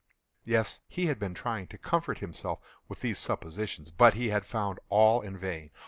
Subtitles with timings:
[0.43, 4.79] Yes, he had been trying to comfort himself with these suppositions: but he had found
[4.89, 5.69] all in vain.